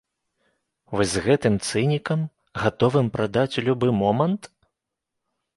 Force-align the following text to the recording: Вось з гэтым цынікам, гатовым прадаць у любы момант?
Вось 0.95 1.11
з 1.13 1.21
гэтым 1.25 1.59
цынікам, 1.67 2.19
гатовым 2.63 3.13
прадаць 3.19 3.49
у 3.51 3.61
любы 3.71 3.87
момант? 4.03 4.51